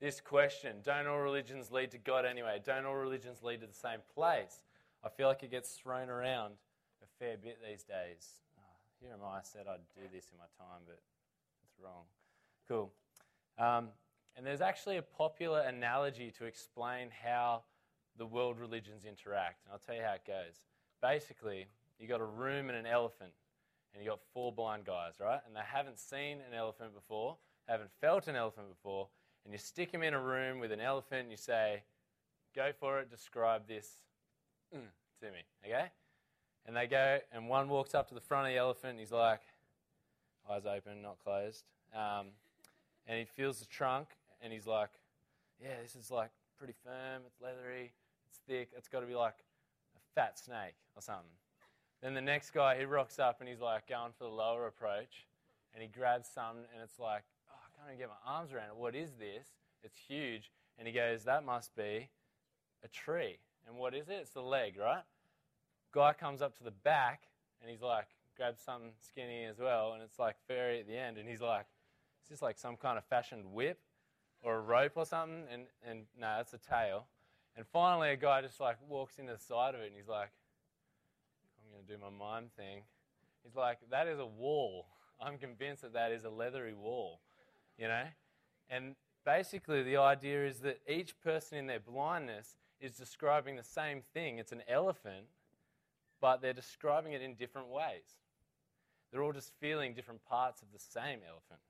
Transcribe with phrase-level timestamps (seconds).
[0.00, 2.60] this question don't all religions lead to God anyway?
[2.64, 4.62] Don't all religions lead to the same place?
[5.04, 6.54] I feel like it gets thrown around
[7.02, 8.40] a fair bit these days.
[8.58, 8.62] Oh,
[9.00, 11.00] here am I, I said I'd do this in my time, but
[11.64, 12.04] it's wrong.
[12.68, 12.92] Cool.
[13.58, 13.88] Um,
[14.36, 17.62] and there's actually a popular analogy to explain how
[18.16, 19.64] the world religions interact.
[19.64, 20.60] And I'll tell you how it goes.
[21.02, 21.66] Basically,
[21.98, 23.32] you got a room and an elephant,
[23.92, 25.40] and you got four blind guys, right?
[25.46, 27.36] And they haven't seen an elephant before,
[27.68, 29.08] haven't felt an elephant before,
[29.44, 31.82] and you stick them in a room with an elephant and you say,
[32.54, 33.88] Go for it, describe this
[34.74, 34.80] mm,
[35.20, 35.86] to me, okay?
[36.66, 39.12] And they go, and one walks up to the front of the elephant, and he's
[39.12, 39.40] like,
[40.50, 41.64] eyes open, not closed.
[41.94, 42.26] Um,
[43.06, 44.08] and he feels the trunk,
[44.42, 44.90] and he's like,
[45.62, 47.92] Yeah, this is like pretty firm, it's leathery,
[48.28, 49.36] it's thick, it's got to be like
[49.96, 51.30] a fat snake or something.
[52.02, 55.26] Then the next guy, he rocks up and he's like going for the lower approach,
[55.74, 57.22] and he grabs some and it's like,
[57.80, 58.76] can't even get my arms around it.
[58.76, 59.46] What is this?
[59.82, 60.50] It's huge.
[60.78, 62.10] And he goes, that must be
[62.84, 63.38] a tree.
[63.66, 64.18] And what is it?
[64.20, 65.02] It's the leg, right?
[65.92, 67.22] Guy comes up to the back,
[67.60, 71.18] and he's like, grabs something skinny as well, and it's like furry at the end,
[71.18, 71.66] and he's like,
[72.22, 73.80] is this like some kind of fashioned whip
[74.42, 75.44] or a rope or something?
[75.52, 77.06] And, and no, that's a tail.
[77.56, 80.30] And finally, a guy just like walks into the side of it, and he's like,
[81.58, 82.82] I'm going to do my mime thing.
[83.42, 84.86] He's like, that is a wall.
[85.20, 87.20] I'm convinced that that is a leathery wall,
[87.80, 88.04] you know?
[88.68, 94.02] And basically, the idea is that each person in their blindness is describing the same
[94.14, 94.38] thing.
[94.38, 95.26] It's an elephant,
[96.20, 98.18] but they're describing it in different ways.
[99.10, 101.60] They're all just feeling different parts of the same elephant,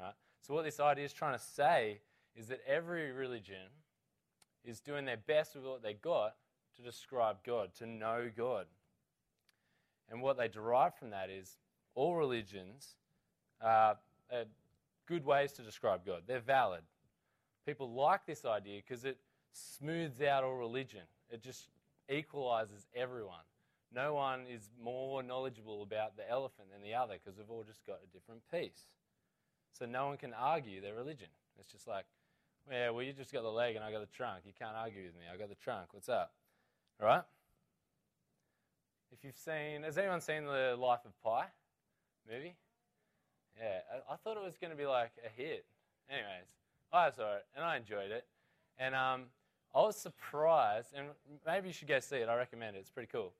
[0.00, 0.14] right?
[0.40, 2.00] So, what this idea is trying to say
[2.34, 3.68] is that every religion
[4.64, 6.34] is doing their best with what they got
[6.76, 8.66] to describe God, to know God.
[10.10, 11.56] And what they derive from that is
[11.94, 12.96] all religions
[13.60, 13.96] are,
[14.32, 14.44] are
[15.06, 16.22] good ways to describe God.
[16.26, 16.82] They're valid.
[17.66, 19.18] People like this idea because it
[19.52, 21.68] smooths out all religion, it just
[22.08, 23.44] equalizes everyone.
[23.94, 27.86] No one is more knowledgeable about the elephant than the other because we've all just
[27.86, 28.86] got a different piece.
[29.70, 31.28] So no one can argue their religion.
[31.58, 32.04] It's just like,
[32.70, 34.42] yeah, well, you just got the leg and I got the trunk.
[34.46, 35.26] You can't argue with me.
[35.32, 35.92] I got the trunk.
[35.92, 36.32] What's up?
[37.00, 37.22] All right?
[39.12, 41.44] If you've seen, has anyone seen the Life of Pi
[42.30, 42.54] movie?
[43.58, 45.64] Yeah, I, I thought it was going to be like a hit.
[46.10, 46.48] Anyways,
[46.92, 48.26] I saw it and I enjoyed it.
[48.78, 49.24] And um,
[49.74, 51.08] I was surprised, and
[51.46, 52.28] maybe you should go see it.
[52.28, 52.80] I recommend it.
[52.80, 53.32] It's pretty cool.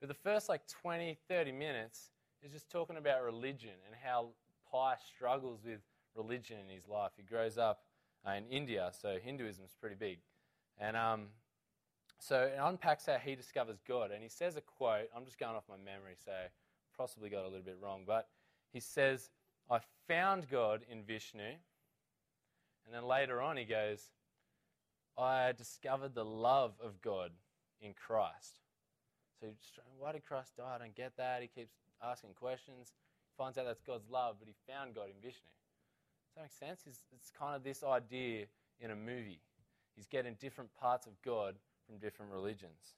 [0.00, 2.10] But the first like 20, 30 minutes
[2.42, 4.28] is just talking about religion and how
[4.70, 5.80] Pi struggles with
[6.14, 7.12] religion in his life.
[7.16, 7.82] He grows up
[8.26, 10.18] uh, in India, so Hinduism is pretty big.
[10.78, 11.26] And um,
[12.18, 14.10] so it unpacks how he discovers God.
[14.10, 16.32] And he says a quote, I'm just going off my memory, so
[16.96, 18.28] possibly got a little bit wrong, but
[18.72, 19.30] he says,
[19.70, 21.42] I found God in Vishnu.
[21.42, 24.02] And then later on, he goes,
[25.18, 27.32] I discovered the love of God
[27.80, 28.60] in Christ.
[29.40, 29.48] So
[29.98, 30.74] why did Christ die?
[30.74, 31.42] I don't get that.
[31.42, 31.72] He keeps
[32.02, 32.92] asking questions.
[33.36, 35.50] Finds out that's God's love, but he found God in Vishnu.
[36.28, 36.82] Does that make sense?
[36.86, 38.46] It's, it's kind of this idea
[38.80, 39.40] in a movie.
[39.94, 41.56] He's getting different parts of God
[41.86, 42.94] from different religions.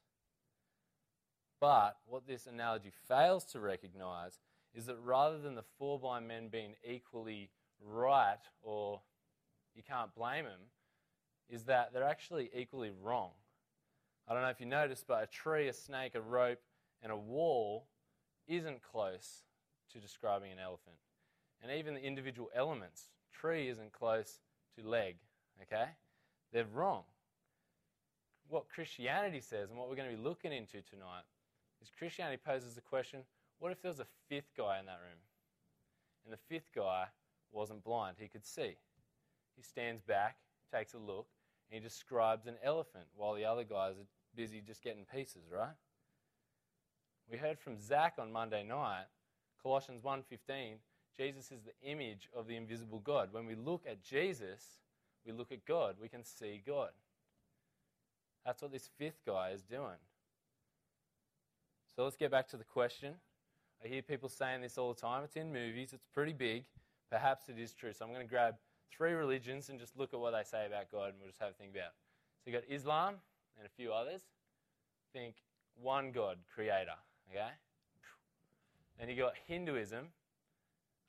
[1.61, 4.39] But what this analogy fails to recognize
[4.75, 7.51] is that rather than the four blind men being equally
[7.85, 9.01] right or
[9.75, 10.61] you can't blame them,
[11.49, 13.31] is that they're actually equally wrong.
[14.27, 16.61] I don't know if you noticed, but a tree, a snake, a rope,
[17.03, 17.87] and a wall
[18.47, 19.43] isn't close
[19.93, 20.97] to describing an elephant.
[21.63, 24.41] And even the individual elements, tree isn't close
[24.77, 25.17] to leg,
[25.63, 25.87] okay?
[26.53, 27.05] They're wrong
[28.49, 31.25] what Christianity says and what we're going to be looking into tonight
[31.83, 33.21] is Christianity poses the question
[33.59, 35.21] what if there was a fifth guy in that room?
[36.25, 37.07] And the fifth guy
[37.53, 38.77] wasn't blind, he could see.
[39.57, 40.37] He stands back,
[40.73, 41.27] takes a look,
[41.71, 45.75] and he describes an elephant while the other guys are busy just getting pieces, right?
[47.31, 49.07] We heard from Zach on Monday night,
[49.63, 50.81] Colossians 1:15,
[51.17, 53.33] Jesus is the image of the invisible God.
[53.33, 54.81] When we look at Jesus,
[55.27, 56.91] we look at God, we can see God.
[58.45, 59.99] That's what this fifth guy is doing.
[61.95, 63.17] So let's get back to the question.
[63.85, 65.23] I hear people saying this all the time.
[65.25, 66.65] It's in movies, it's pretty big.
[67.11, 67.93] Perhaps it is true.
[67.93, 68.57] So I'm going to grab
[68.91, 71.51] three religions and just look at what they say about God and we'll just have
[71.51, 71.99] a think about it.
[72.45, 73.15] So you've got Islam
[73.57, 74.23] and a few others.
[75.13, 75.37] Think
[75.81, 76.99] one God, creator.
[77.31, 77.49] Okay?
[78.99, 80.07] Then you got Hinduism.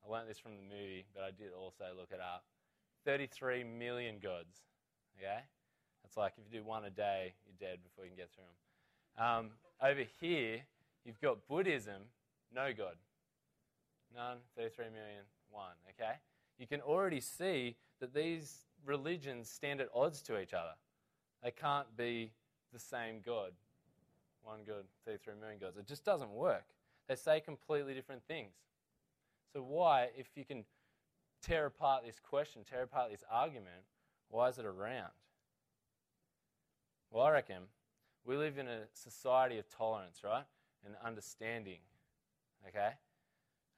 [0.05, 2.43] I learned this from the movie, but I did also look it up.
[3.05, 4.59] 33 million gods.
[5.17, 5.39] Okay?
[6.05, 8.45] It's like if you do one a day, you're dead before you can get through
[8.45, 9.25] them.
[9.25, 9.49] Um,
[9.81, 10.61] over here,
[11.03, 12.03] you've got Buddhism,
[12.53, 12.95] no God.
[14.15, 16.13] None, 33 million, one, okay?
[16.57, 20.73] You can already see that these religions stand at odds to each other.
[21.43, 22.31] They can't be
[22.73, 23.51] the same God.
[24.43, 25.77] One God, 33 million gods.
[25.77, 26.65] It just doesn't work.
[27.07, 28.53] They say completely different things.
[29.53, 30.63] So, why, if you can
[31.41, 33.83] tear apart this question, tear apart this argument,
[34.29, 35.11] why is it around?
[37.11, 37.63] Well, I reckon
[38.25, 40.43] we live in a society of tolerance, right?
[40.85, 41.79] And understanding.
[42.67, 42.91] Okay?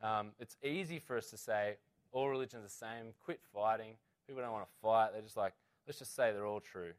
[0.01, 1.75] Um, it's easy for us to say
[2.11, 3.93] all religions are the same, quit fighting.
[4.27, 5.09] People don't want to fight.
[5.13, 5.53] They're just like,
[5.87, 6.91] let's just say they're all true.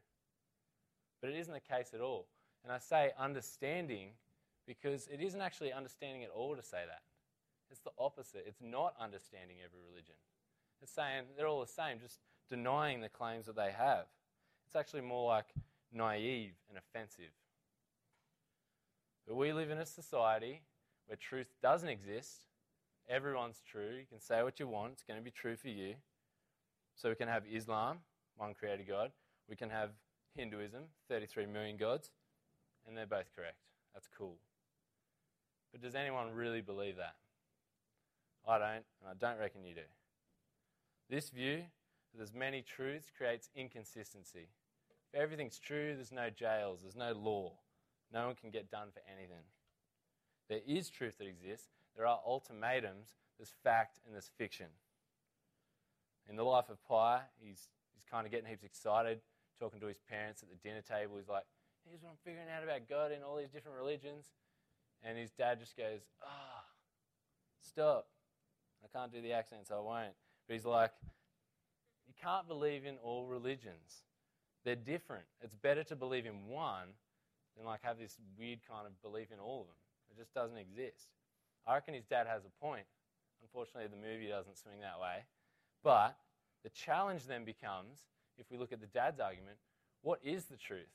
[1.21, 2.27] But it isn't the case at all.
[2.63, 4.09] And I say understanding
[4.65, 7.01] because it isn't actually understanding at all to say that.
[7.69, 8.45] It's the opposite.
[8.47, 10.15] It's not understanding every religion.
[10.81, 12.19] It's saying they're all the same, just
[12.49, 14.05] denying the claims that they have.
[14.67, 15.45] It's actually more like
[15.91, 17.31] naive and offensive.
[19.27, 20.61] But we live in a society
[21.07, 22.47] where truth doesn't exist.
[23.09, 23.97] Everyone's true.
[23.99, 25.95] You can say what you want, it's going to be true for you.
[26.95, 27.97] So we can have Islam,
[28.37, 29.11] one creator God.
[29.49, 29.89] We can have
[30.35, 32.11] Hinduism, 33 million gods.
[32.87, 33.57] And they're both correct.
[33.93, 34.35] That's cool.
[35.71, 37.15] But does anyone really believe that?
[38.47, 39.81] I don't, and I don't reckon you do.
[41.09, 44.47] This view that there's many truths creates inconsistency.
[45.11, 47.53] If everything's true, there's no jails, there's no law.
[48.13, 49.43] No one can get done for anything.
[50.49, 51.67] There is truth that exists.
[51.95, 53.15] There are ultimatums.
[53.37, 54.67] There's fact and there's fiction.
[56.29, 59.19] In the life of Pi, he's, he's kind of getting heaps excited,
[59.59, 61.17] talking to his parents at the dinner table.
[61.17, 61.43] He's like,
[61.87, 64.27] here's what I'm figuring out about God and all these different religions.
[65.03, 66.65] And his dad just goes, ah, oh,
[67.61, 68.07] stop.
[68.83, 70.13] I can't do the accent, so I won't.
[70.47, 70.91] But he's like,
[72.07, 74.03] you can't believe in all religions.
[74.63, 75.25] They're different.
[75.41, 76.95] It's better to believe in one
[77.57, 79.75] than like have this weird kind of belief in all of them.
[80.13, 81.09] It just doesn't exist.
[81.65, 82.85] I reckon his dad has a point.
[83.41, 85.23] Unfortunately, the movie doesn't swing that way.
[85.83, 86.15] But
[86.63, 87.99] the challenge then becomes,
[88.37, 89.57] if we look at the dad's argument,
[90.01, 90.85] what is the truth?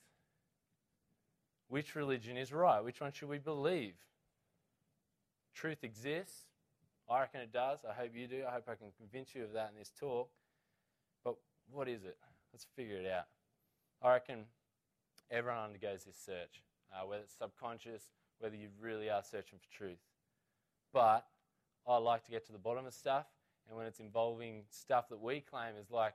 [1.67, 2.83] Which religion is right?
[2.83, 3.93] Which one should we believe?
[5.53, 6.45] Truth exists.
[7.09, 7.79] I reckon it does.
[7.87, 8.43] I hope you do.
[8.47, 10.29] I hope I can convince you of that in this talk.
[11.23, 11.35] But
[11.71, 12.17] what is it?
[12.53, 13.25] Let's figure it out.
[14.01, 14.45] I reckon
[15.29, 16.63] everyone undergoes this search,
[16.93, 18.03] uh, whether it's subconscious,
[18.39, 19.99] whether you really are searching for truth.
[20.93, 21.25] But
[21.87, 23.25] I like to get to the bottom of stuff,
[23.67, 26.13] and when it's involving stuff that we claim is like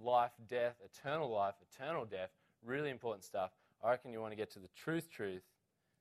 [0.00, 2.30] life, death, eternal life, eternal death,
[2.64, 3.50] really important stuff,
[3.82, 5.42] I reckon you want to get to the truth, truth,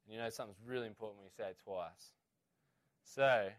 [0.06, 2.14] and you know something's really important when you say it twice.
[3.04, 3.50] So,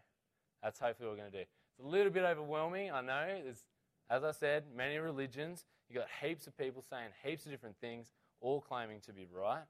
[0.63, 1.43] that's hopefully what we're going to do.
[1.43, 3.41] It's a little bit overwhelming, I know.
[3.43, 3.63] There's,
[4.09, 5.65] as I said, many religions.
[5.89, 8.11] You've got heaps of people saying heaps of different things,
[8.41, 9.63] all claiming to be right.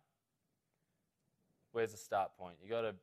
[1.76, 2.56] Where's the start point?
[2.62, 2.96] You've got to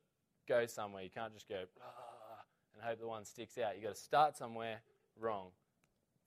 [0.48, 1.02] go somewhere.
[1.02, 2.40] You can't just go ah,
[2.72, 3.74] and hope the one sticks out.
[3.74, 4.80] You've got to start somewhere.
[5.20, 5.48] Wrong,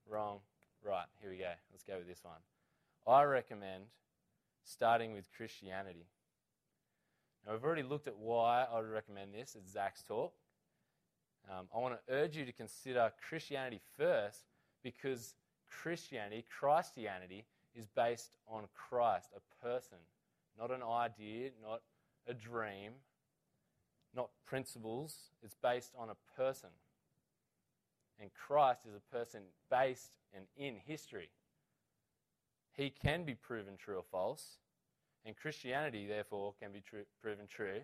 [0.07, 0.42] wrong,
[0.83, 1.07] right.
[1.19, 1.50] Here we go.
[1.71, 2.38] Let's go with this one.
[3.07, 3.86] I recommend
[4.63, 6.06] starting with Christianity.
[7.47, 10.31] Now, we've already looked at why I would recommend this at Zach's talk.
[11.50, 14.44] Um, I want to urge you to consider Christianity first
[14.83, 15.33] because
[15.68, 19.97] Christianity, Christianity, is based on Christ, a person,
[20.59, 21.81] not an idea, not
[22.27, 22.94] a dream,
[24.16, 25.31] not principles.
[25.44, 26.69] It's based on a person.
[28.19, 31.30] And Christ is a person based and in history
[32.75, 34.57] he can be proven true or false.
[35.26, 36.83] And Christianity, therefore, can be
[37.21, 37.80] proven true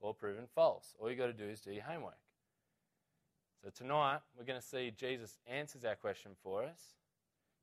[0.00, 0.94] or proven false.
[0.98, 2.18] All you've got to do is do your homework.
[3.62, 6.78] So tonight, we're going to see Jesus answers our question for us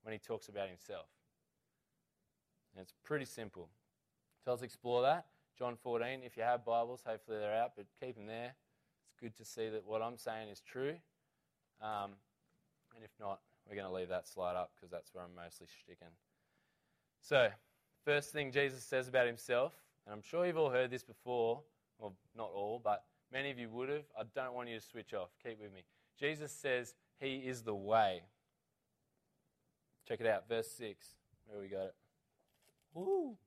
[0.02, 1.06] when he talks about himself.
[2.74, 3.70] And it's pretty simple.
[4.44, 5.28] So let's explore that.
[5.62, 8.56] John 14, if you have Bibles, hopefully they're out, but keep them there.
[9.06, 10.96] It's good to see that what I'm saying is true.
[11.80, 12.14] Um,
[12.96, 15.68] and if not, we're going to leave that slide up because that's where I'm mostly
[15.84, 16.08] sticking.
[17.22, 17.50] So,
[18.04, 19.74] first thing Jesus says about himself,
[20.08, 21.62] and I'm sure you've all heard this before,
[22.00, 24.06] well, not all, but many of you would have.
[24.20, 25.30] I don't want you to switch off.
[25.46, 25.84] Keep with me.
[26.20, 28.24] Jesus says he is the way.
[30.08, 31.06] Check it out, verse 6.
[31.46, 31.96] Where we got it?
[32.96, 33.38] Woo!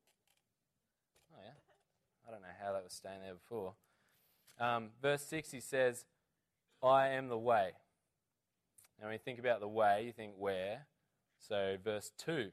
[2.26, 3.74] I don't know how that was staying there before.
[4.58, 6.04] Um, verse 6, he says,
[6.82, 7.70] I am the way.
[8.98, 10.86] Now, when you think about the way, you think where.
[11.38, 12.50] So, verse 2,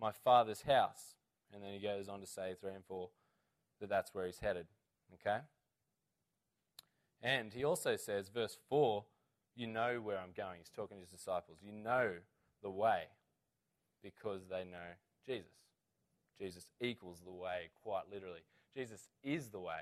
[0.00, 1.14] my father's house.
[1.52, 3.10] And then he goes on to say, 3 and 4,
[3.80, 4.66] that that's where he's headed.
[5.14, 5.38] Okay?
[7.22, 9.04] And he also says, verse 4,
[9.56, 10.58] you know where I'm going.
[10.58, 11.58] He's talking to his disciples.
[11.62, 12.12] You know
[12.62, 13.04] the way
[14.02, 14.96] because they know
[15.26, 15.50] Jesus.
[16.38, 18.40] Jesus equals the way, quite literally.
[18.74, 19.80] Jesus is the way.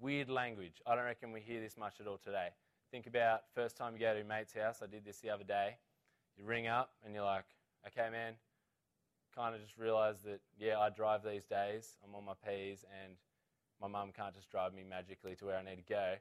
[0.00, 0.80] Weird language.
[0.86, 2.48] I don't reckon we hear this much at all today.
[2.90, 4.80] Think about first time you go to your mate's house.
[4.82, 5.76] I did this the other day.
[6.36, 7.44] You ring up and you're like,
[7.86, 8.34] okay, man,
[9.34, 11.96] kind of just realized that, yeah, I drive these days.
[12.04, 13.14] I'm on my P's, and
[13.80, 16.14] my mum can't just drive me magically to where I need to go.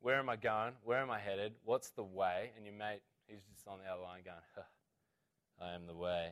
[0.00, 0.72] Where am I going?
[0.84, 1.52] Where am I headed?
[1.64, 2.50] What's the way?
[2.56, 4.62] And your mate, he's just on the other line going, huh,
[5.60, 6.30] I am the way.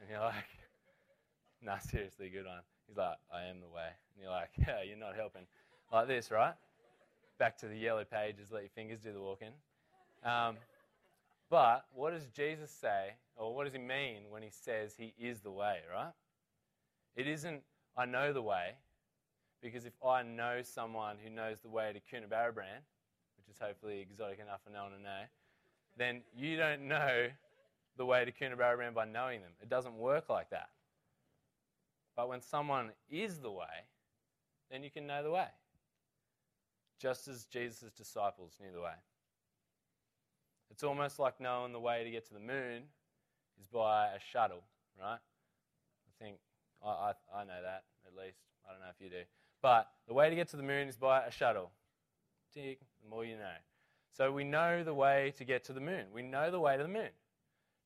[0.00, 0.48] And you're like,
[1.62, 2.62] nah, seriously, good one.
[2.86, 3.90] He's like, I am the way.
[4.66, 5.42] Yeah, you're not helping.
[5.92, 6.54] Like this, right?
[7.38, 9.52] Back to the yellow pages, let your fingers do the walking.
[10.24, 10.56] Um,
[11.50, 15.40] but what does Jesus say, or what does he mean when he says he is
[15.40, 16.12] the way, right?
[17.16, 17.62] It isn't,
[17.96, 18.74] I know the way,
[19.62, 22.82] because if I know someone who knows the way to Coonabarabran,
[23.36, 25.22] which is hopefully exotic enough for no one to know,
[25.96, 27.28] then you don't know
[27.96, 29.52] the way to Coonabarabran by knowing them.
[29.62, 30.68] It doesn't work like that.
[32.14, 33.86] But when someone is the way,
[34.70, 35.46] then you can know the way.
[37.00, 38.96] Just as Jesus' disciples knew the way.
[40.70, 42.82] It's almost like knowing the way to get to the moon
[43.60, 44.62] is by a shuttle,
[45.00, 45.18] right?
[45.18, 46.36] I think
[46.84, 48.38] I, I, I know that at least.
[48.66, 49.24] I don't know if you do.
[49.62, 51.70] But the way to get to the moon is by a shuttle.
[52.54, 53.56] Tick, the more you know.
[54.16, 56.06] So we know the way to get to the moon.
[56.12, 57.10] We know the way to the moon.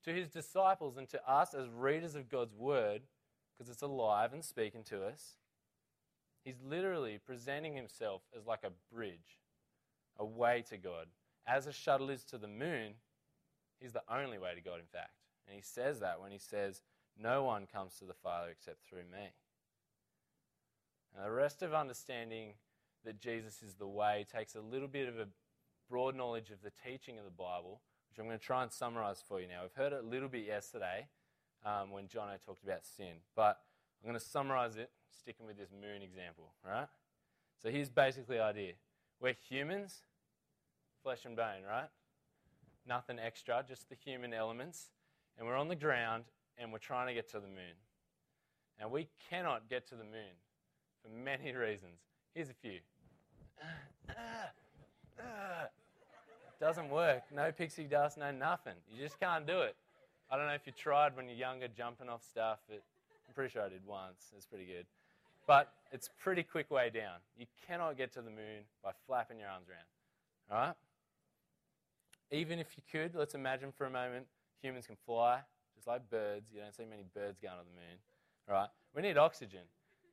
[0.05, 3.03] To his disciples and to us as readers of God's word,
[3.57, 5.37] because it's alive and speaking to us,
[6.45, 9.41] he's literally presenting himself as like a bridge,
[10.19, 11.07] a way to God.
[11.47, 12.95] As a shuttle is to the moon,
[13.81, 15.13] he's the only way to God, in fact.
[15.47, 16.83] And he says that when he says,
[17.21, 19.33] No one comes to the Father except through me.
[21.17, 22.55] Now, the rest of understanding
[23.05, 25.29] that Jesus is the way takes a little bit of a
[25.91, 29.23] broad knowledge of the teaching of the Bible, which I'm going to try and summarize
[29.27, 29.63] for you now.
[29.63, 31.09] We've heard it a little bit yesterday
[31.67, 33.61] um, when Jono talked about sin, but
[34.03, 36.89] I'm going to summarize it sticking with this moon example, right?
[37.63, 38.73] So here's basically the idea.
[39.21, 39.99] We're humans,
[41.05, 41.89] flesh and bone, right?
[42.87, 44.91] Nothing extra, just the human elements.
[45.39, 46.25] And we're on the ground
[46.59, 47.79] and we're trying to get to the moon.
[48.81, 50.35] And we cannot get to the moon
[51.03, 52.01] for many reasons.
[52.35, 52.81] Here's a few.
[56.61, 57.23] Doesn't work.
[57.35, 58.75] No pixie dust, no nothing.
[58.91, 59.77] You just can't do it.
[60.31, 62.83] I don't know if you tried when you're younger jumping off stuff, but
[63.33, 64.31] I'm pretty sure I did once.
[64.37, 64.85] It's pretty good.
[65.47, 67.17] But it's pretty quick way down.
[67.39, 69.89] You cannot get to the moon by flapping your arms around.
[70.51, 70.77] All right?
[72.31, 74.27] Even if you could, let's imagine for a moment
[74.61, 75.39] humans can fly,
[75.75, 76.45] just like birds.
[76.53, 77.97] You don't see many birds going to the moon.
[78.51, 78.69] All right?
[78.95, 79.63] We need oxygen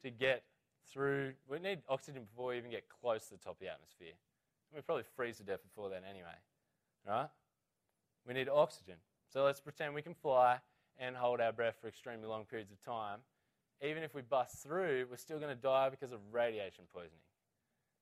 [0.01, 0.43] to get
[0.89, 1.33] through.
[1.49, 4.15] We need oxygen before we even get close to the top of the atmosphere.
[4.73, 6.39] We probably freeze to death before then anyway.
[7.05, 7.27] Right?
[8.25, 8.95] We need oxygen.
[9.27, 10.59] So let's pretend we can fly
[10.99, 13.19] and hold our breath for extremely long periods of time.
[13.81, 17.23] Even if we bust through, we're still going to die because of radiation poisoning.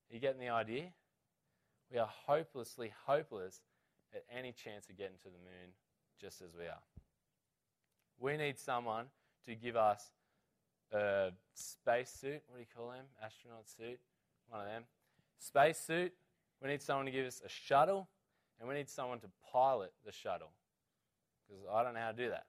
[0.09, 0.85] Are you getting the idea?
[1.91, 3.61] We are hopelessly hopeless
[4.13, 5.73] at any chance of getting to the moon
[6.19, 6.81] just as we are.
[8.19, 9.05] We need someone
[9.45, 10.01] to give us
[10.91, 12.41] a space suit.
[12.47, 13.05] What do you call them?
[13.23, 13.99] Astronaut suit.
[14.49, 14.83] One of them.
[15.39, 16.13] Space suit.
[16.61, 18.09] We need someone to give us a shuttle,
[18.59, 20.51] and we need someone to pilot the shuttle.
[21.47, 22.45] Because I don't know how to do that.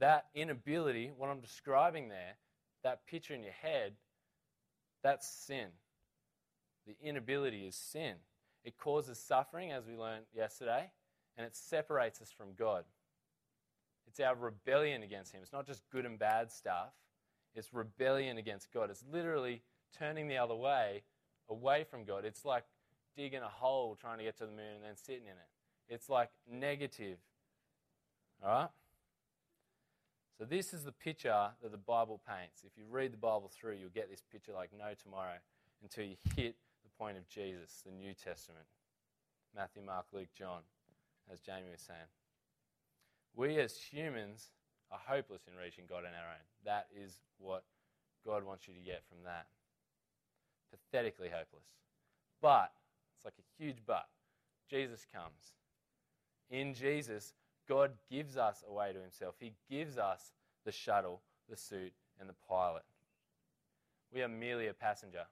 [0.00, 2.36] That inability, what I'm describing there,
[2.84, 3.94] that picture in your head,
[5.02, 5.68] that's sin.
[6.86, 8.14] The inability is sin.
[8.64, 10.90] It causes suffering, as we learned yesterday,
[11.36, 12.84] and it separates us from God.
[14.06, 15.40] It's our rebellion against Him.
[15.42, 16.90] It's not just good and bad stuff,
[17.54, 18.90] it's rebellion against God.
[18.90, 19.62] It's literally
[19.98, 21.02] turning the other way,
[21.48, 22.24] away from God.
[22.24, 22.64] It's like
[23.16, 25.48] digging a hole trying to get to the moon and then sitting in it.
[25.88, 27.18] It's like negative.
[28.44, 28.68] All right?
[30.38, 32.62] So, this is the picture that the Bible paints.
[32.64, 35.34] If you read the Bible through, you'll get this picture like no tomorrow
[35.82, 36.54] until you hit
[36.84, 38.64] the point of Jesus, the New Testament
[39.56, 40.60] Matthew, Mark, Luke, John,
[41.32, 42.06] as Jamie was saying.
[43.34, 44.50] We as humans
[44.92, 46.44] are hopeless in reaching God on our own.
[46.64, 47.64] That is what
[48.24, 49.46] God wants you to get from that.
[50.70, 51.66] Pathetically hopeless.
[52.40, 52.70] But,
[53.16, 54.06] it's like a huge but.
[54.70, 55.54] Jesus comes.
[56.50, 57.32] In Jesus,
[57.68, 59.34] God gives us a way to Himself.
[59.38, 60.32] He gives us
[60.64, 62.82] the shuttle, the suit, and the pilot.
[64.12, 65.24] We are merely a passenger.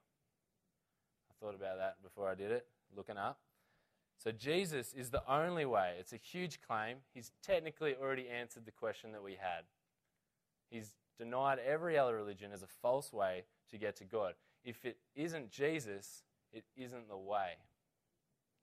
[1.30, 3.38] I thought about that before I did it, looking up.
[4.18, 5.94] So Jesus is the only way.
[5.98, 6.98] It's a huge claim.
[7.12, 9.64] He's technically already answered the question that we had.
[10.70, 14.34] He's denied every other religion as a false way to get to God.
[14.64, 17.52] If it isn't Jesus, it isn't the way.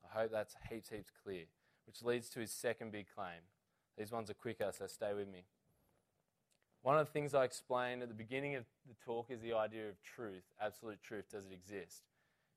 [0.03, 1.46] I hope that's heaps, heaps clear.
[1.86, 3.42] Which leads to his second big claim.
[3.97, 5.43] These ones are quicker, so stay with me.
[6.81, 9.88] One of the things I explained at the beginning of the talk is the idea
[9.88, 11.25] of truth, absolute truth.
[11.31, 12.03] Does it exist?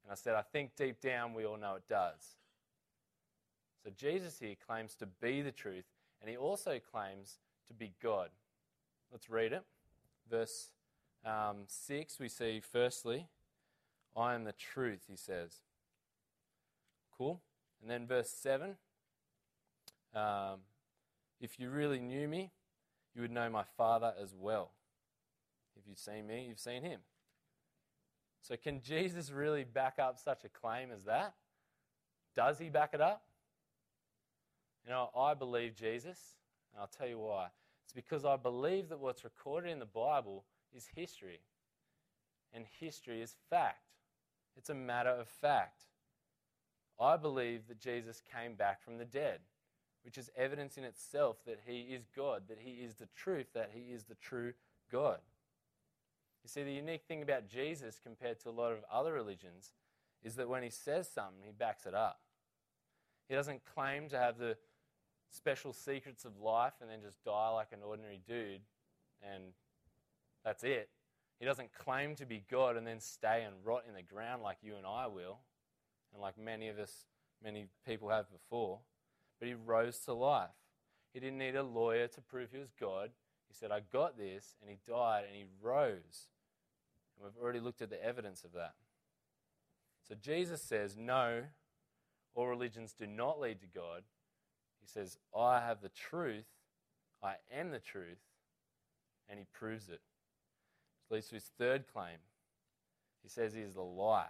[0.02, 2.36] And I said, I think deep down we all know it does.
[3.84, 5.84] So Jesus here claims to be the truth,
[6.20, 7.38] and he also claims
[7.68, 8.30] to be God.
[9.12, 9.62] Let's read it.
[10.28, 10.70] Verse
[11.24, 13.28] um, 6, we see firstly,
[14.16, 15.60] I am the truth, he says.
[17.16, 17.40] Cool.
[17.80, 18.76] And then verse 7,
[20.14, 20.60] um,
[21.40, 22.52] if you really knew me,
[23.14, 24.70] you would know my Father as well.
[25.76, 27.00] If you've seen me, you've seen him.
[28.42, 31.34] So, can Jesus really back up such a claim as that?
[32.34, 33.22] Does he back it up?
[34.84, 36.18] You know, I believe Jesus,
[36.72, 37.48] and I'll tell you why.
[37.84, 41.40] It's because I believe that what's recorded in the Bible is history.
[42.52, 43.82] And history is fact,
[44.56, 45.84] it's a matter of fact.
[46.98, 49.40] I believe that Jesus came back from the dead,
[50.06, 53.72] which is evidence in itself that he is God, that he is the truth, that
[53.74, 54.52] he is the true
[54.90, 55.18] God.
[56.44, 59.72] You see, the unique thing about Jesus compared to a lot of other religions
[60.22, 62.20] is that when he says something, he backs it up.
[63.28, 64.56] He doesn't claim to have the
[65.28, 68.60] special secrets of life and then just die like an ordinary dude
[69.20, 69.42] and
[70.44, 70.88] that's it.
[71.40, 74.58] He doesn't claim to be God and then stay and rot in the ground like
[74.62, 75.40] you and I will,
[76.12, 77.06] and like many of us,
[77.42, 78.78] many people have before.
[79.38, 80.50] But he rose to life.
[81.12, 83.10] He didn't need a lawyer to prove he was God.
[83.48, 86.28] He said, I got this, and he died and he rose.
[87.16, 88.74] And we've already looked at the evidence of that.
[90.08, 91.44] So Jesus says, No,
[92.34, 94.02] all religions do not lead to God.
[94.80, 96.46] He says, I have the truth,
[97.22, 98.20] I am the truth,
[99.28, 100.00] and he proves it.
[101.08, 102.18] Which leads to his third claim.
[103.22, 104.26] He says he is the life.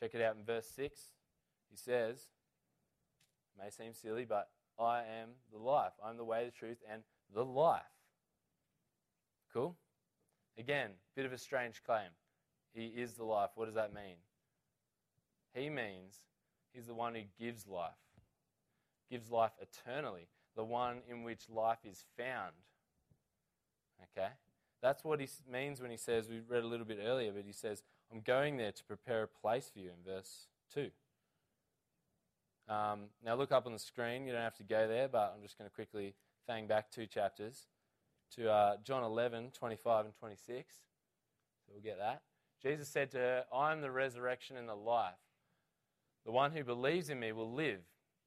[0.00, 1.00] Check it out in verse 6.
[1.70, 2.28] He says,
[3.62, 4.48] may seem silly, but
[4.78, 5.92] I am the life.
[6.04, 7.02] I'm the way, the truth, and
[7.34, 7.82] the life.
[9.52, 9.76] Cool?
[10.58, 12.10] Again, bit of a strange claim.
[12.74, 13.50] He is the life.
[13.54, 14.16] What does that mean?
[15.54, 16.16] He means
[16.72, 17.92] he's the one who gives life,
[19.10, 22.52] gives life eternally, the one in which life is found.
[24.02, 24.28] Okay?
[24.82, 27.52] That's what he means when he says, we read a little bit earlier, but he
[27.52, 30.90] says, I'm going there to prepare a place for you in verse 2.
[32.68, 34.26] Um, now, look up on the screen.
[34.26, 36.14] You don't have to go there, but I'm just going to quickly
[36.46, 37.66] thang back two chapters
[38.34, 40.74] to uh, John 11, 25 and 26.
[40.74, 42.22] So we'll get that.
[42.62, 45.14] Jesus said to her, I am the resurrection and the life.
[46.24, 47.82] The one who believes in me will live,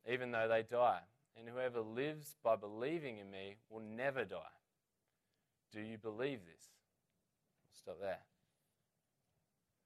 [0.09, 1.01] even though they die.
[1.37, 4.37] And whoever lives by believing in me will never die.
[5.73, 6.63] Do you believe this?
[7.67, 8.19] We'll stop there.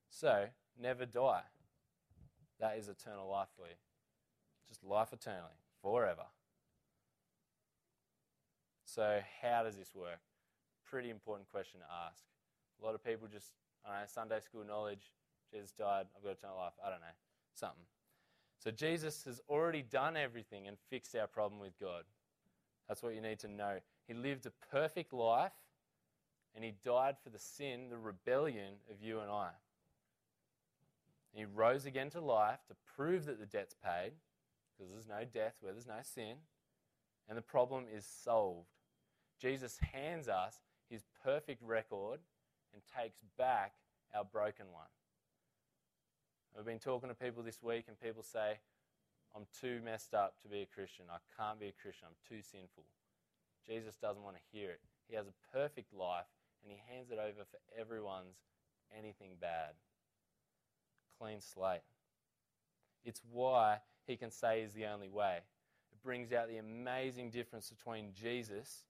[0.09, 0.45] So,
[0.79, 1.43] never die.
[2.59, 3.75] That is eternal life for you.
[4.73, 6.23] Just life eternally, forever.
[8.85, 10.17] So, how does this work?
[10.83, 12.23] Pretty important question to ask.
[12.81, 13.51] A lot of people just,
[13.85, 15.11] I know, Sunday school knowledge,
[15.53, 17.15] Jesus died, I've got eternal life, I don't know,
[17.53, 17.83] something.
[18.57, 22.05] So, Jesus has already done everything and fixed our problem with God.
[22.87, 23.77] That's what you need to know.
[24.07, 25.53] He lived a perfect life
[26.55, 29.49] and he died for the sin, the rebellion of you and I.
[31.31, 34.13] He rose again to life to prove that the debt's paid,
[34.77, 36.37] because there's no death where there's no sin,
[37.27, 38.67] and the problem is solved.
[39.41, 40.57] Jesus hands us
[40.89, 42.19] his perfect record
[42.73, 43.73] and takes back
[44.15, 44.87] our broken one.
[46.57, 48.59] I've been talking to people this week, and people say,
[49.35, 51.05] I'm too messed up to be a Christian.
[51.09, 52.07] I can't be a Christian.
[52.07, 52.83] I'm too sinful.
[53.65, 54.79] Jesus doesn't want to hear it.
[55.07, 56.29] He has a perfect life
[56.61, 58.37] and he hands it over for everyone's
[58.95, 59.73] anything bad.
[61.19, 61.81] Clean slate.
[63.03, 65.39] It's why he can say is the only way.
[65.91, 68.85] It brings out the amazing difference between Jesus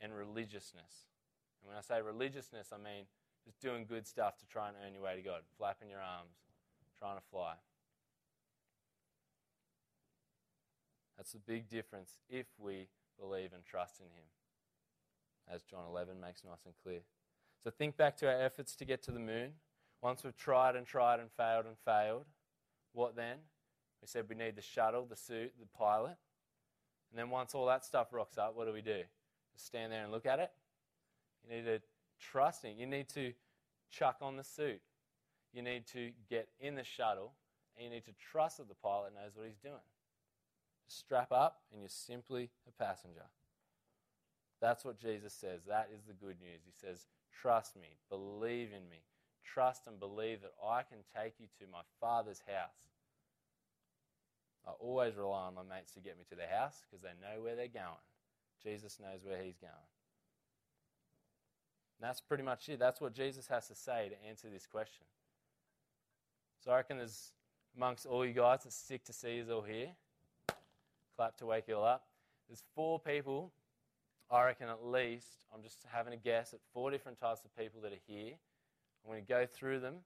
[0.00, 1.08] and religiousness.
[1.62, 3.06] And when I say religiousness, I mean
[3.44, 6.34] just doing good stuff to try and earn your way to God, flapping your arms,
[6.98, 7.54] trying to fly.
[11.16, 14.24] That's the big difference if we believe and trust in Him
[15.52, 17.00] as John 11 makes nice and clear.
[17.62, 19.52] So think back to our efforts to get to the moon.
[20.02, 22.24] Once we've tried and tried and failed and failed,
[22.92, 23.36] what then?
[24.04, 26.18] We said we need the shuttle, the suit, the pilot.
[27.10, 29.00] And then once all that stuff rocks up, what do we do?
[29.54, 30.50] Just stand there and look at it?
[31.42, 31.80] You need to
[32.20, 32.74] trust it.
[32.76, 33.32] You need to
[33.90, 34.82] chuck on the suit.
[35.54, 37.32] You need to get in the shuttle
[37.78, 39.88] and you need to trust that the pilot knows what he's doing.
[40.86, 43.24] Strap up and you're simply a passenger.
[44.60, 45.62] That's what Jesus says.
[45.66, 46.60] That is the good news.
[46.66, 47.06] He says,
[47.40, 48.98] Trust me, believe in me,
[49.42, 52.84] trust and believe that I can take you to my Father's house.
[54.66, 57.42] I always rely on my mates to get me to the house because they know
[57.42, 58.04] where they're going.
[58.62, 59.72] Jesus knows where he's going.
[62.00, 62.78] And that's pretty much it.
[62.78, 65.04] That's what Jesus has to say to answer this question.
[66.64, 67.32] So I reckon there's
[67.76, 69.88] amongst all you guys, it's sick to see you all here.
[71.16, 72.04] Clap to wake you all up.
[72.48, 73.52] There's four people
[74.30, 77.80] I reckon at least, I'm just having a guess, at four different types of people
[77.82, 78.32] that are here.
[79.04, 79.96] I'm going to go through them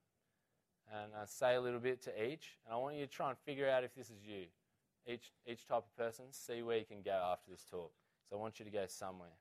[0.92, 2.57] and uh, say a little bit to each.
[2.64, 4.44] And I want you to try and figure out if this is you.
[5.07, 7.92] Each, each type of person, see where you can go after this talk.
[8.29, 9.37] So I want you to go somewhere.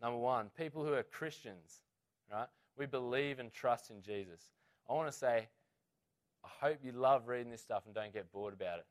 [0.00, 1.82] Number one, people who are Christians,
[2.30, 2.48] right?
[2.76, 4.40] We believe and trust in Jesus.
[4.90, 5.48] I want to say,
[6.44, 8.86] I hope you love reading this stuff and don't get bored about it.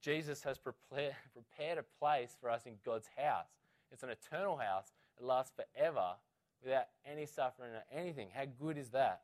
[0.00, 3.48] Jesus has prepared, prepared a place for us in God's house.
[3.90, 4.92] It's an eternal house.
[5.18, 6.14] It lasts forever
[6.64, 8.28] without any suffering or anything.
[8.34, 9.22] How good is that?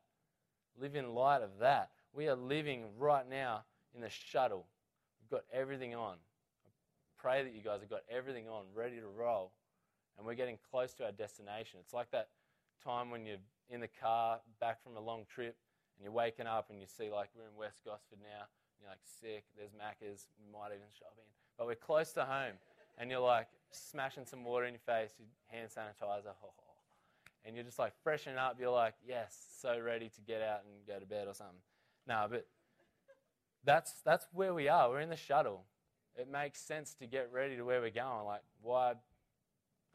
[0.81, 1.91] Live in light of that.
[2.13, 4.67] We are living right now in the shuttle.
[5.21, 6.15] We've got everything on.
[6.15, 6.71] I
[7.21, 9.53] pray that you guys have got everything on, ready to roll.
[10.17, 11.81] And we're getting close to our destination.
[11.81, 12.29] It's like that
[12.83, 15.57] time when you're in the car back from a long trip
[15.97, 18.47] and you're waking up and you see, like, we're in West Gosford now.
[18.47, 19.45] And you're like, sick.
[19.57, 20.27] There's Macca's.
[20.39, 21.25] We might even shop in.
[21.57, 22.55] But we're close to home.
[22.99, 25.13] And you're like smashing some water in your face,
[25.47, 26.35] hand sanitizer.
[26.43, 26.68] Oh,
[27.45, 28.57] and you're just like freshening up.
[28.61, 31.57] You're like, yes, so ready to get out and go to bed or something.
[32.07, 32.47] No, but
[33.65, 34.89] that's, that's where we are.
[34.89, 35.65] We're in the shuttle.
[36.17, 38.25] It makes sense to get ready to where we're going.
[38.27, 38.95] Like, why?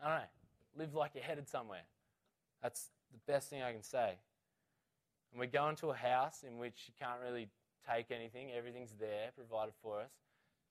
[0.01, 0.23] I don't know.
[0.77, 1.83] Live like you're headed somewhere.
[2.61, 4.17] That's the best thing I can say.
[5.31, 7.49] And we go into a house in which you can't really
[7.89, 10.11] take anything, everything's there, provided for us.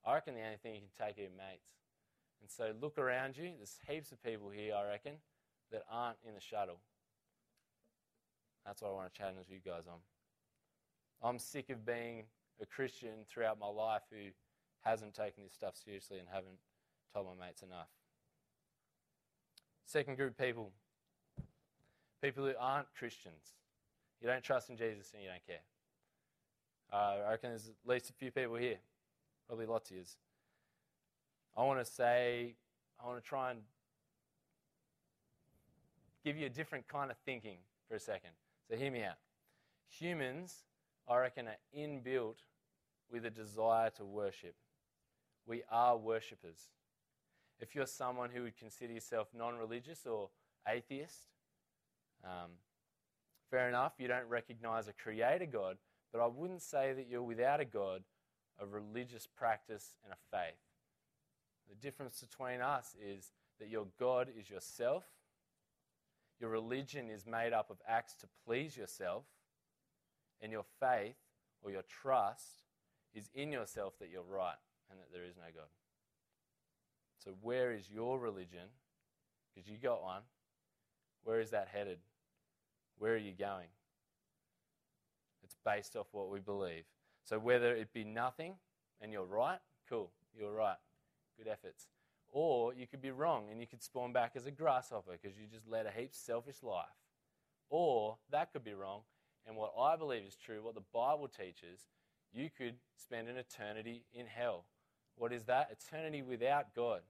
[0.05, 1.69] I reckon the only thing you can take are your mates.
[2.41, 3.53] And so look around you.
[3.57, 5.13] There's heaps of people here, I reckon,
[5.73, 6.79] that aren't in the shuttle.
[8.65, 9.99] That's what I want to challenge you guys on.
[11.23, 12.25] I'm sick of being
[12.61, 14.31] a Christian throughout my life who
[14.83, 16.59] hasn't taken this stuff seriously and haven't
[17.13, 17.89] told my mates enough.
[19.85, 20.73] Second group people
[22.23, 23.57] people who aren't Christians.
[24.21, 25.65] You don't trust in Jesus and you don't care.
[26.93, 28.79] Uh, I reckon there's at least a few people here,
[29.49, 30.17] probably lots of yous.
[31.57, 32.55] I want to say,
[33.03, 33.61] I want to try and
[36.25, 37.59] give you a different kind of thinking
[37.89, 38.31] for a second.
[38.69, 39.17] So hear me out.
[39.99, 40.65] Humans,
[41.09, 42.39] I reckon, are inbuilt
[43.11, 44.55] with a desire to worship.
[45.47, 46.71] We are worshippers.
[47.61, 50.31] If you're someone who would consider yourself non religious or
[50.67, 51.29] atheist,
[52.25, 52.51] um,
[53.51, 55.77] fair enough, you don't recognize a creator God,
[56.13, 58.03] but I wouldn't say that you're without a God,
[58.61, 60.59] a religious practice, and a faith.
[61.69, 65.05] The difference between us is that your God is yourself
[66.43, 69.23] your religion is made up of acts to please yourself,
[70.41, 71.15] and your faith
[71.63, 72.65] or your trust
[73.15, 74.57] is in yourself that you're right
[74.91, 75.69] and that there is no God.
[77.25, 78.67] So, where is your religion?
[79.55, 80.23] Because you got one.
[81.23, 81.99] Where is that headed?
[82.99, 83.69] Where are you going?
[85.45, 86.83] It's based off what we believe.
[87.23, 88.55] So, whether it be nothing
[89.01, 90.79] and you're right, cool, you're right.
[91.39, 91.87] Good efforts.
[92.33, 95.47] Or you could be wrong and you could spawn back as a grasshopper because you
[95.47, 96.87] just led a heap selfish life.
[97.69, 99.03] Or that could be wrong.
[99.47, 101.89] And what I believe is true, what the Bible teaches,
[102.33, 104.65] you could spend an eternity in hell.
[105.17, 105.71] What is that?
[105.71, 107.03] Eternity without God.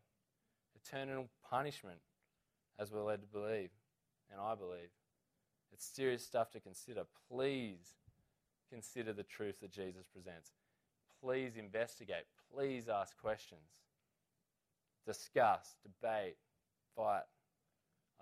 [0.75, 1.99] Eternal punishment,
[2.79, 3.71] as we're led to believe.
[4.31, 4.91] And I believe.
[5.73, 7.03] It's serious stuff to consider.
[7.31, 7.95] Please
[8.71, 10.51] consider the truth that Jesus presents.
[11.23, 12.25] Please investigate.
[12.53, 13.69] Please ask questions
[15.07, 16.37] discuss, debate,
[16.97, 17.23] fight.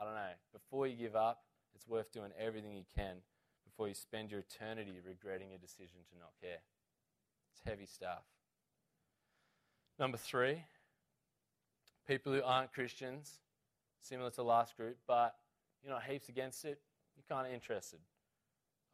[0.00, 0.32] I don't know.
[0.52, 1.42] Before you give up,
[1.74, 3.16] it's worth doing everything you can
[3.64, 6.60] before you spend your eternity regretting your decision to not care.
[7.52, 8.22] It's heavy stuff.
[9.98, 10.64] Number three,
[12.08, 13.40] people who aren't Christians,
[14.00, 15.34] similar to last group, but
[15.82, 16.80] you're not heaps against it,
[17.16, 18.00] you're kind of interested.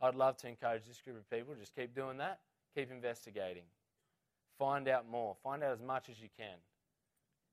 [0.01, 2.41] I'd love to encourage this group of people just keep doing that,
[2.75, 3.63] keep investigating,
[4.59, 6.57] find out more, find out as much as you can.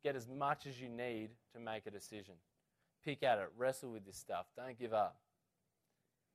[0.04, 2.36] Get as much as you need to make a decision.
[3.06, 4.46] Pick at it, wrestle with this stuff.
[4.56, 5.18] Don't give up.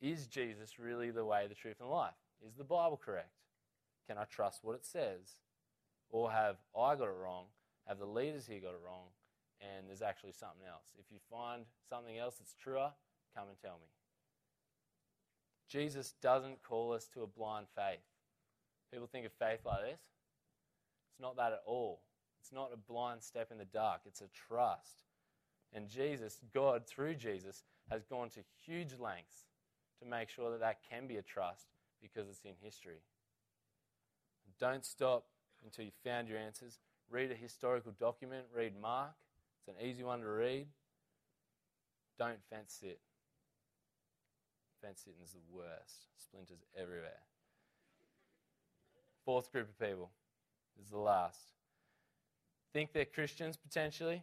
[0.00, 2.14] Is Jesus really the way, the truth, and life?
[2.46, 3.32] Is the Bible correct?
[4.06, 5.36] Can I trust what it says?
[6.10, 7.44] Or have I got it wrong?
[7.86, 9.08] Have the leaders here got it wrong?
[9.60, 10.94] And there's actually something else.
[10.98, 12.90] If you find something else that's truer,
[13.34, 13.88] come and tell me.
[15.68, 18.00] Jesus doesn't call us to a blind faith.
[18.92, 20.00] People think of faith like this.
[21.10, 22.00] It's not that at all.
[22.40, 25.02] It's not a blind step in the dark, it's a trust.
[25.72, 29.44] And Jesus, God, through Jesus, has gone to huge lengths
[30.00, 31.66] to make sure that that can be a trust
[32.00, 33.02] because it's in history.
[34.58, 35.26] Don't stop
[35.64, 36.78] until you've found your answers.
[37.10, 39.12] Read a historical document, read Mark.
[39.60, 40.66] It's an easy one to read.
[42.18, 43.00] Don't fence sit.
[44.82, 46.06] Fence sitting is the worst.
[46.16, 47.22] Splinters everywhere.
[49.24, 50.10] Fourth group of people
[50.80, 51.57] is the last
[52.72, 54.22] think they're Christians potentially,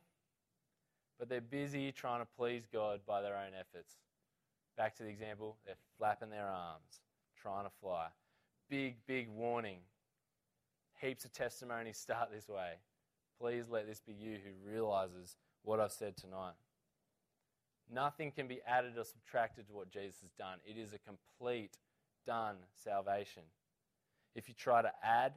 [1.20, 3.96] but they're busy trying to please God by their own efforts.
[4.78, 7.00] Back to the example, they're flapping their arms,
[7.42, 8.08] trying to fly.
[8.70, 9.80] Big, big warning.
[11.02, 12.74] Heaps of testimonies start this way.
[13.40, 16.54] Please let this be you who realizes what I've said tonight.
[17.94, 20.58] Nothing can be added or subtracted to what Jesus has done.
[20.66, 21.78] It is a complete,
[22.26, 23.44] done salvation.
[24.34, 25.34] If you try to add,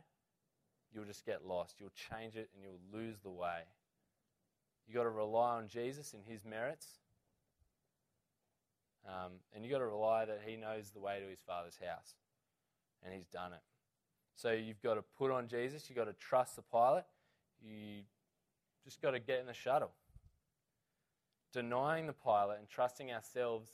[0.93, 1.77] you'll just get lost.
[1.81, 3.61] You'll change it and you'll lose the way.
[4.87, 6.87] You've got to rely on Jesus and his merits.
[9.07, 12.15] Um, and you've got to rely that he knows the way to his Father's house.
[13.05, 13.61] And he's done it.
[14.35, 15.89] So you've got to put on Jesus.
[15.89, 17.05] You've got to trust the pilot.
[17.63, 18.03] You
[18.85, 19.91] just got to get in the shuttle.
[21.53, 23.71] Denying the pilot and trusting ourselves,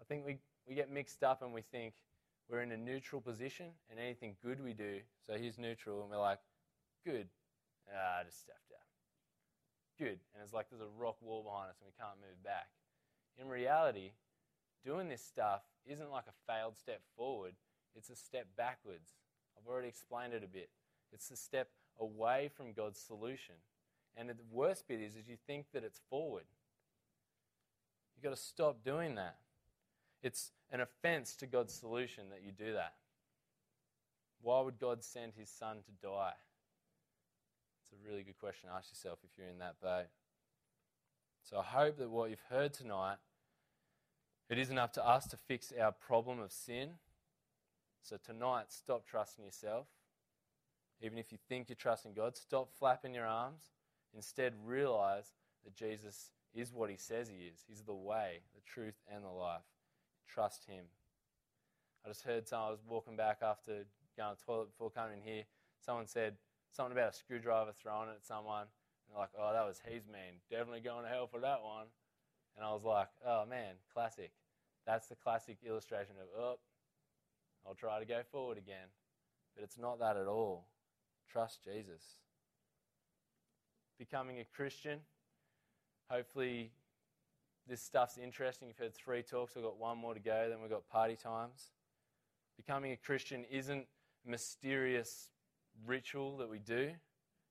[0.00, 1.94] I think we, we get mixed up and we think
[2.48, 6.18] we're in a neutral position and anything good we do, so he's neutral and we're
[6.18, 6.38] like,
[7.08, 7.28] good.
[7.88, 8.84] Ah, just stepped out.
[9.98, 10.20] Good.
[10.34, 12.68] And it's like there's a rock wall behind us and we can't move back.
[13.40, 14.12] In reality,
[14.84, 17.54] doing this stuff isn't like a failed step forward,
[17.96, 19.16] it's a step backwards.
[19.56, 20.68] I've already explained it a bit.
[21.12, 23.54] It's a step away from God's solution.
[24.16, 26.44] And the worst bit is, is you think that it's forward.
[28.14, 29.36] You've got to stop doing that.
[30.22, 32.94] It's an offense to God's solution that you do that.
[34.42, 36.34] Why would God send his son to die?
[37.90, 40.06] It's a really good question to ask yourself if you're in that boat.
[41.42, 43.16] So I hope that what you've heard tonight,
[44.50, 46.90] it isn't up to us to fix our problem of sin.
[48.02, 49.86] So tonight, stop trusting yourself.
[51.00, 53.62] Even if you think you're trusting God, stop flapping your arms.
[54.14, 55.32] Instead, realize
[55.64, 57.64] that Jesus is what he says he is.
[57.68, 59.62] He's the way, the truth, and the life.
[60.26, 60.84] Trust him.
[62.04, 63.84] I just heard someone, I was walking back after
[64.16, 65.44] going to the toilet before coming in here.
[65.84, 66.36] Someone said
[66.70, 68.62] something about a screwdriver throwing it at someone.
[68.62, 70.40] And they're like, oh, that was he's mean.
[70.50, 71.86] Definitely going to hell for that one.
[72.56, 74.32] And I was like, oh, man, classic.
[74.86, 76.58] That's the classic illustration of, oh,
[77.66, 78.88] I'll try to go forward again.
[79.54, 80.66] But it's not that at all.
[81.30, 82.02] Trust Jesus.
[83.98, 85.00] Becoming a Christian,
[86.08, 86.72] hopefully
[87.68, 88.68] this stuff's interesting.
[88.68, 91.72] You've heard three talks, we've got one more to go, then we've got party times.
[92.56, 93.86] Becoming a Christian isn't
[94.26, 95.30] a mysterious
[95.86, 96.90] ritual that we do,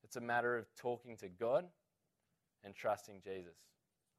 [0.04, 1.66] it's a matter of talking to God
[2.64, 3.58] and trusting Jesus.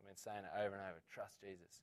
[0.01, 1.83] I've been saying it over and over trust Jesus.